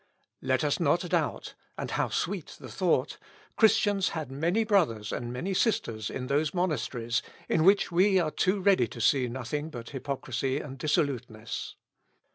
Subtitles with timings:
[0.41, 3.19] Let us not doubt, (and how sweet the thought!)
[3.55, 8.59] Christians had many brothers and many sisters in those monasteries, in which we are too
[8.61, 11.75] ready to see nothing but hypocrisy and dissoluteness.